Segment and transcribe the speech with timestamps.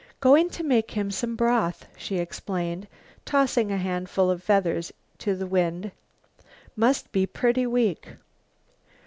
[0.19, 2.87] "Goin' to make him some broth," she explained,
[3.23, 5.91] tossing a handful of feathers to the wind.
[6.75, 8.13] "Must be pretty weak."